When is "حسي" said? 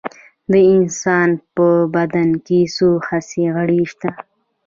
3.07-3.45